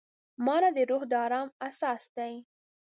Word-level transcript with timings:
مانا 0.45 0.69
د 0.75 0.79
روح 0.89 1.03
د 1.11 1.13
ارام 1.25 1.47
اساس 1.67 2.03
دی. 2.17 2.33